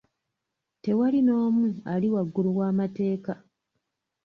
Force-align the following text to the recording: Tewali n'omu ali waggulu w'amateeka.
Tewali 0.83 1.19
n'omu 1.23 1.67
ali 1.93 2.07
waggulu 2.13 2.49
w'amateeka. 2.57 3.33